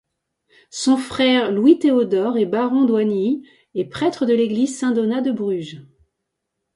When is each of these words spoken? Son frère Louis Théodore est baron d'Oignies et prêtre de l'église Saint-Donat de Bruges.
Son 0.71 0.97
frère 0.97 1.51
Louis 1.51 1.77
Théodore 1.77 2.39
est 2.39 2.47
baron 2.47 2.85
d'Oignies 2.85 3.47
et 3.75 3.85
prêtre 3.85 4.25
de 4.25 4.33
l'église 4.33 4.75
Saint-Donat 4.79 5.21
de 5.21 5.31
Bruges. 5.31 5.83